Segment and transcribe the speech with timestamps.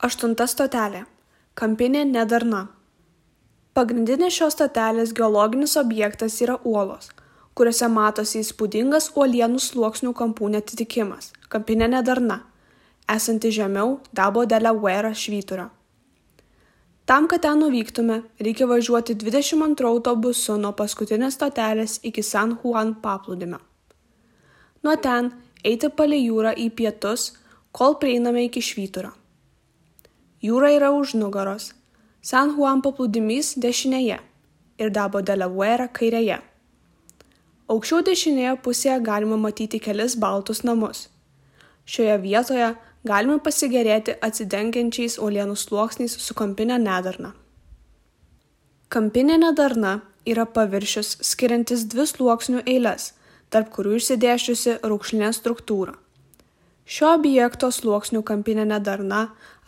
[0.00, 1.02] Aštunta stotelė-
[1.60, 2.60] kampinė nedarna.
[3.76, 7.10] Pagrindinis šios stotelės geologinis objektas yra uolos,
[7.54, 12.40] kuriuose matosi įspūdingas uolienų sluoksnių kampų netitikimas- kampinė nedarna,
[13.16, 15.68] esanti žemiau Dabo Delaware švyturio.
[17.04, 23.60] Tam, kad ten nuvyktume, reikia važiuoti 22 autobusu nuo paskutinės stotelės iki San Juan paplūdimio.
[24.82, 25.32] Nuo ten
[25.62, 27.32] eiti palei jūrą į pietus,
[27.72, 29.19] kol prieiname iki švyturio.
[30.40, 31.74] Jūra yra už nugaros,
[32.24, 34.16] San Juan paplūdimys dešinėje
[34.80, 36.38] ir Dabo Delaware kairėje.
[37.68, 41.10] Aukščiau dešinėje pusėje galima matyti kelis baltus namus.
[41.84, 42.70] Šioje vietoje
[43.04, 47.34] galime pasigerėti atsidengiančiais uolienų sluoksniais su kampinė nedarna.
[48.88, 53.12] Kampinė nedarna yra paviršius skiriantis dvi sluoksnių eiles,
[53.52, 56.00] tarp kurių išsidėščiusi raukšlinė struktūra
[56.90, 59.20] šio objekto sluoksnių kampinė nedarna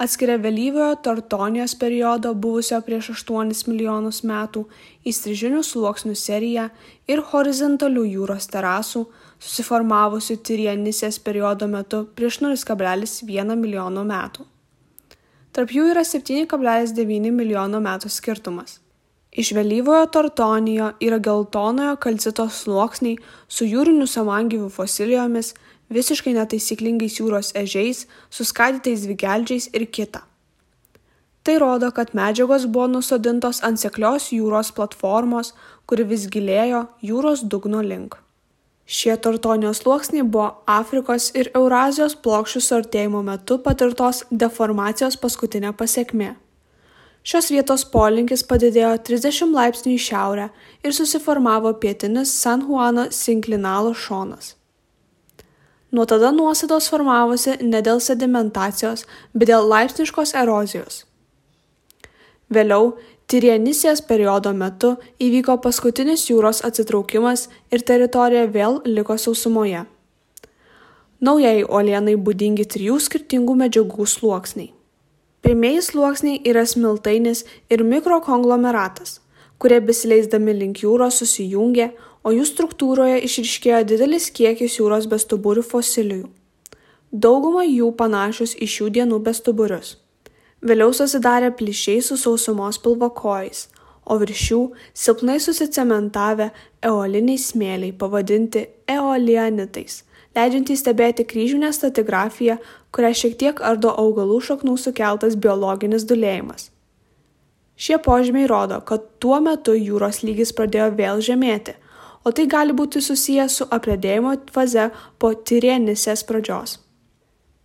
[0.02, 4.64] atskiria vėlyvojo tartonijos periodo buvusio prieš aštuonis milijonus metų
[5.06, 6.68] įstrižinių sluoksnių seriją
[7.06, 9.04] ir horizontalių jūros terasų
[9.38, 14.48] susiformavusių tirianisės periodo metu prieš 0,1 milijono metų.
[15.52, 18.80] Tarp jų yra 7,9 milijono metų skirtumas.
[19.32, 23.18] Iš vėlyvojo tartonijo yra geltonojo kalcito sluoksniai
[23.48, 25.54] su jūrinių samangyvių fosilijomis
[25.94, 30.24] visiškai netaisyklingais jūros ežiais suskaidytais dvigeldžiais ir kita.
[31.42, 35.54] Tai rodo kad medžiagos buvo nusodintos ant seklios jūros platformos
[35.86, 38.14] kuri vis gilėjo jūros dugno link.
[38.86, 46.32] Šie tartonijos sluoksniai buvo afrikos ir eurazijos plokščių suartėjimo metu patirtos deformacijos paskutinė pasekmė
[47.22, 50.48] Šios vietos polinkis padidėjo 30 laipsnių į šiaurę
[50.82, 54.56] ir susiformavo pietinis San Juano sinklinalo šonas
[55.92, 61.04] nuo tada nuosėdos formavosi ne dėl sedimentacijos bet dėl laipsniškos erozijos.
[62.52, 62.92] Vėliau
[63.32, 69.86] tirianisės periodo metu įvyko paskutinis jūros atsitraukimas ir teritorija vėl liko sausumoje.
[71.22, 74.72] Naujai uolienai būdingi trijų skirtingų medžiagų sluoksniai.
[75.42, 79.20] Pirmieji sluoksniai yra smiltainis ir mikrokonglomeratas
[79.62, 86.30] kurie besileisdami link jūros susijungė o jų struktūroje išryškėjo didelis kiekis jūros bestuburių fosilijų.
[87.12, 89.98] Dauguma jų panašios į šių dienų bestuburius.
[90.62, 93.66] Vėliau susidarė plyšiai su sausumos pilvakojais
[94.04, 94.60] o virš jų
[94.98, 96.48] silpnai susicementavę
[96.88, 100.02] eoliniai smėliai pavadinti eolianitais
[100.36, 102.58] leidžiantys stebėti kryžminę stratigrafiją
[102.94, 106.70] kurią šiek tiek ardo augalų šaknų sukeltas biologinis dūlėjimas
[107.86, 111.76] šie požymiai rodo kad tuo metu jūros lygis pradėjo vėl žemėti
[112.24, 114.88] o tai gali būti susiję su apledėjimo faze
[115.18, 116.78] po tirėnisės pradžios.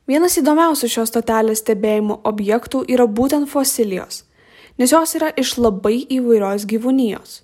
[0.07, 4.23] Vienas įdomiausių šios stotelės stebėjimo objektų yra būtent fosilijos,
[4.79, 7.41] nes jos yra iš labai įvairios gyvūnijos.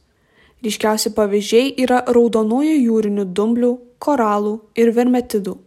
[0.64, 5.58] Ryškiausi pavyzdžiai yra raudonųjų jūrinių dumblių, koralų ir vermetidų.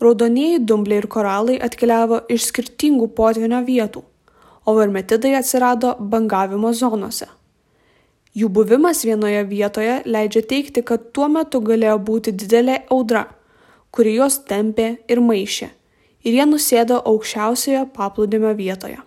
[0.00, 4.02] Raudonieji dumbliai ir koralai atkeliavo iš skirtingų potvinio vietų,
[4.64, 7.28] o vermetidai atsirado bangavimo zonose
[8.34, 13.28] jų buvimas vienoje vietoje leidžia teigti kad tuo metu galėjo būti didelė audra
[13.94, 15.68] kuri juos tempė ir maišė
[16.26, 18.98] ir jie nusėdo aukščiausioje paplūdimio vietoje.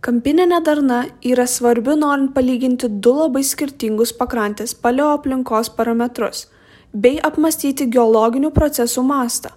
[0.00, 6.46] Kampinė nedarna yra svarbi norint palyginti du labai skirtingus pakrantės paleoaplinkos parametrus
[7.04, 9.52] bei apmąstyti geologinių procesų mastą.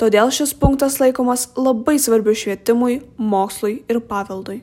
[0.00, 4.62] Todėl šis punktas laikomas labai svarbiu švietimui mokslui ir paveldui